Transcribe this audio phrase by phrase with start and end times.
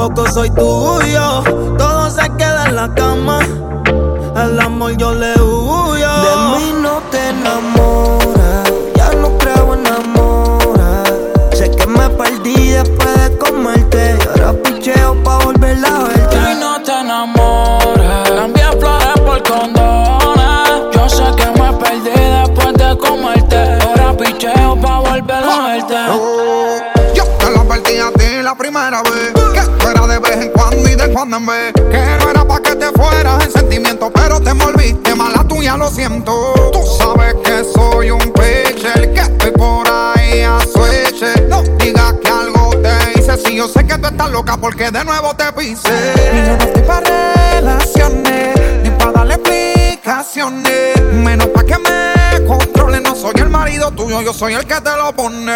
[0.00, 1.42] tampoco soy tuyo.
[1.76, 3.40] Todo se queda en la cama.
[4.34, 6.08] Al amor yo le huyo.
[6.22, 10.80] De mí no te enamoras, ya no creo en amor.
[11.52, 14.16] Sé que me perdí después de comerte.
[14.18, 16.36] Y ahora picheo pa' volver a verte.
[16.36, 18.30] De mí no te enamores.
[18.30, 20.82] Cambié flores por condones.
[20.92, 23.78] Yo sé que me perdí después de comerte.
[23.86, 25.94] Ahora picheo pa' volver a verte.
[27.14, 29.39] Yo te lo advertí a ti la primera vez.
[31.74, 35.14] Que no era pa' que te fueras en sentimiento, pero te envolviste.
[35.14, 36.54] Mala tuya, lo siento.
[36.72, 39.12] Tú sabes que soy un pitcher.
[39.12, 41.22] Que estoy por ahí a switch.
[41.48, 43.36] No digas que algo te hice.
[43.38, 45.88] Si yo sé que tú estás loca porque de nuevo te pise.
[46.32, 48.82] Y yo no estoy pa' relaciones.
[48.82, 51.02] Ni pa' darle explicaciones.
[51.12, 53.00] Menos pa' que me controle.
[53.00, 55.52] No soy el marido tuyo, yo soy el que te lo pone.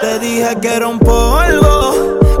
[0.00, 2.18] Te dije que era un polvo,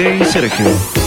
[0.00, 0.99] DJ Sergio.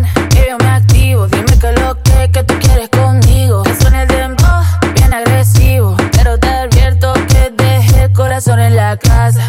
[0.00, 0.28] Plan?
[0.28, 1.26] Que yo me activo.
[1.26, 3.62] Dime que lo que, que tú quieres conmigo.
[3.62, 4.62] Que suene el dembow,
[4.94, 5.96] bien agresivo.
[6.12, 9.44] Pero te advierto que dejé el corazón en la casa.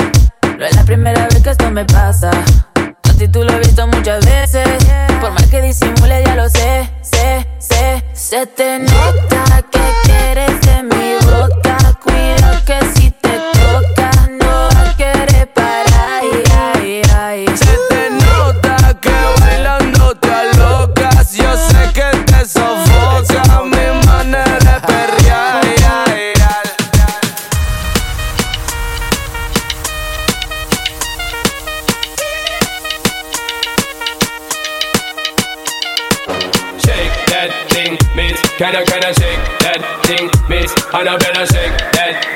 [0.58, 2.32] No es la primera vez que esto me pasa.
[2.32, 4.68] A ti tú lo he visto muchas veces.
[5.22, 8.04] Por más que disimule, ya lo sé, sé, sé.
[8.14, 9.27] Se te nota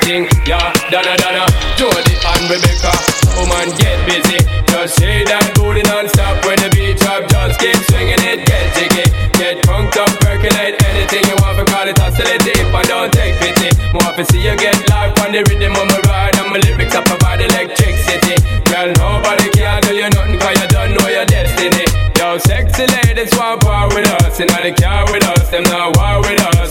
[0.02, 0.72] thing, yeah.
[0.90, 1.46] Donna, Donna,
[1.78, 2.92] Jody and Rebecca.
[3.38, 4.38] Woman, get busy.
[4.68, 7.24] Just shake that booty non-stop when the beat drop.
[7.30, 9.06] Just keep swinging it, get jiggy.
[9.38, 11.56] Get punked up, percolate anything you want.
[11.58, 13.70] For Call it oscillate if I don't take pity.
[13.94, 16.36] More to see you get live on the rhythm of my ride.
[16.36, 18.36] And my lyrics up about electricity.
[18.68, 21.86] Girl, nobody can do you nothing cause you don't know your destiny.
[22.18, 24.40] Yo, sexy ladies want power with us.
[24.40, 26.61] and Inna the car with us, them not war with us.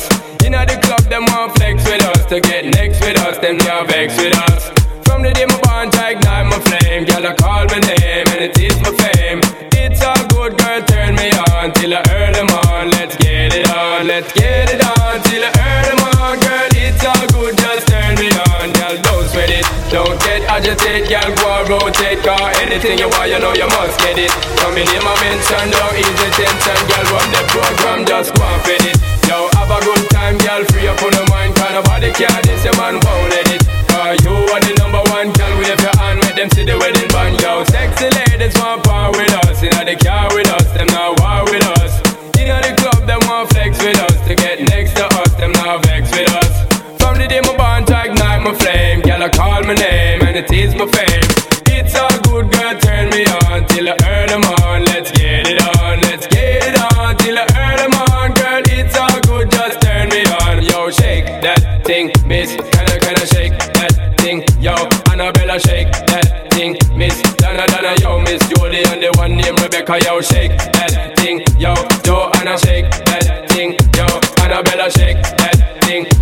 [0.52, 2.28] Inna the club, them want flex with us.
[2.28, 4.68] To get next with us, them can't vex with us.
[5.08, 7.08] From the day my bond, I ignite my flame.
[7.08, 9.40] Girl, I call my name and it is my fame.
[9.80, 12.92] It's a good girl, turn me on till I earn them on.
[12.92, 16.36] Let's get it on, let's get it on till I earn them on.
[16.44, 18.76] Girl, it's all good, just turn me on.
[18.76, 21.08] Girl, don't sweat it, don't get agitated.
[21.08, 24.36] Girl, go and rotate, car anything you want, you know you must get it.
[24.60, 26.80] Come in my mention, don't ease the tension.
[26.92, 29.01] Girl, run the program, just go and fit it.
[32.22, 33.66] Care, this your man won't let it.
[33.90, 37.01] Cause you are the number one, girl, wave your hand, make them see the wedding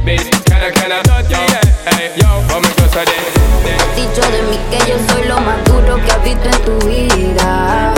[0.03, 0.29] miss.
[0.45, 1.37] Can I, can I, yo,
[1.85, 6.23] hey, yo, vamos de- dicho de mí que yo soy lo más duro que has
[6.23, 7.93] visto en tu vida.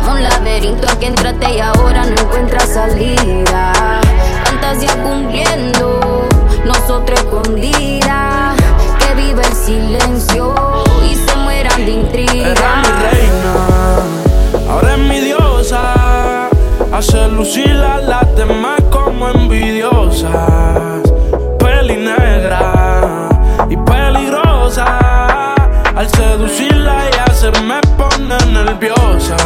[0.00, 3.72] Como un laberinto que entraste y ahora no encuentras salida.
[4.44, 6.26] Fantasía cumpliendo,
[6.64, 8.56] nosotros escondidas.
[8.98, 10.54] Que vive el silencio
[11.10, 12.82] y se mueran de Era mi intriga.
[13.10, 16.48] reina, ahora es mi diosa.
[16.92, 20.57] Hace lucir a las demás como envidiosas.
[21.88, 23.30] Peli negra
[23.70, 25.54] y peligrosa.
[25.96, 29.36] Al seducirla ella se me pone nerviosa.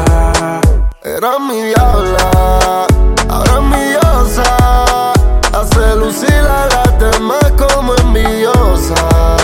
[1.04, 2.86] Era mi diabla,
[3.28, 5.12] ahora es mi diosa.
[5.52, 9.41] Hace lucir a las como envidiosa.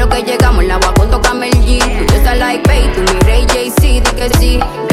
[0.00, 1.78] Lo que llegamos, la agua con toca Mel G.
[2.06, 4.89] Tú estás like, babe, tú mi rey JC, di que sí.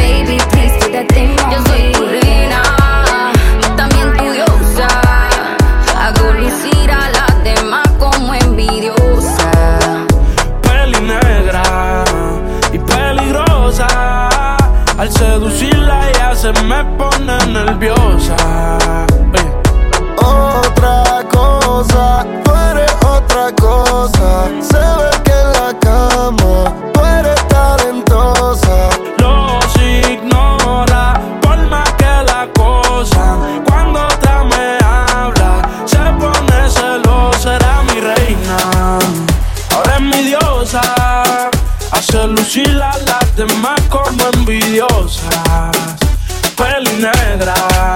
[47.38, 47.96] negra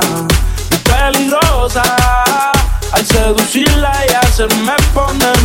[0.72, 1.84] y peligrosa.
[2.92, 3.94] Al seducirla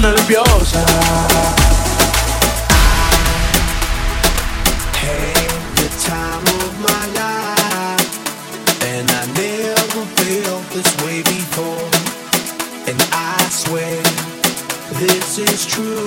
[0.03, 0.85] nerviosa.
[5.77, 8.13] The time of my life,
[8.83, 11.89] and I never felt this way before.
[12.89, 14.03] And I swear
[15.01, 16.06] this is true.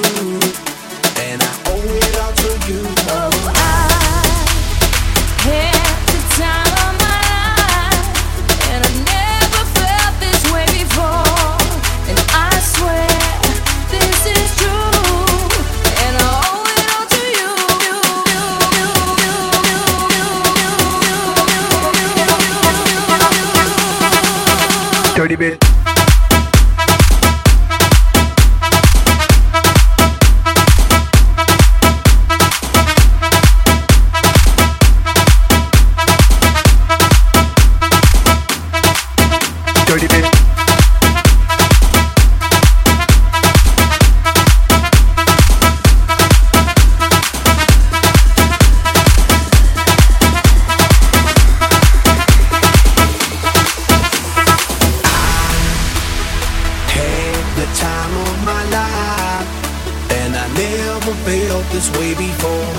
[61.59, 62.73] felt this way before,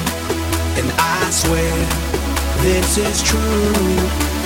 [0.79, 1.75] and I swear
[2.63, 4.40] this is true.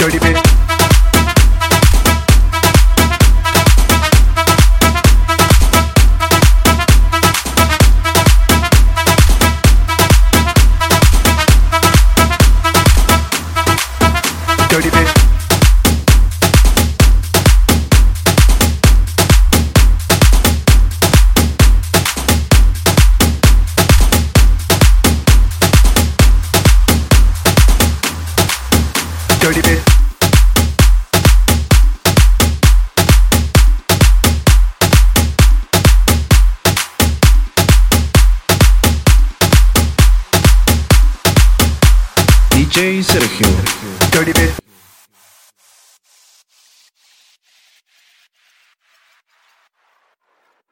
[0.00, 0.50] dirty bitch.
[29.40, 29.79] dirty bitch.